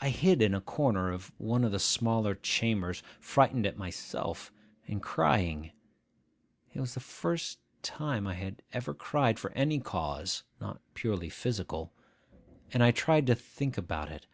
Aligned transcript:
I 0.00 0.08
hid 0.08 0.42
in 0.42 0.54
a 0.56 0.60
corner 0.60 1.12
of 1.12 1.30
one 1.38 1.62
of 1.62 1.70
the 1.70 1.78
smaller 1.78 2.34
chambers, 2.34 3.04
frightened 3.20 3.64
at 3.64 3.78
myself, 3.78 4.50
and 4.88 5.00
crying 5.00 5.70
(it 6.74 6.80
was 6.80 6.94
the 6.94 6.98
first 6.98 7.60
time 7.80 8.26
I 8.26 8.34
had 8.34 8.62
ever 8.72 8.92
cried 8.92 9.38
for 9.38 9.52
any 9.52 9.78
cause 9.78 10.42
not 10.60 10.80
purely 10.94 11.28
physical), 11.28 11.92
and 12.72 12.82
I 12.82 12.90
tried 12.90 13.28
to 13.28 13.36
think 13.36 13.78
about 13.78 14.10
it. 14.10 14.26